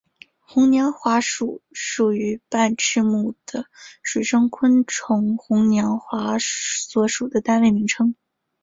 [0.39, 3.65] 红娘华属属于半翅目的
[4.01, 8.15] 水生昆虫红娘华所属的单位名称。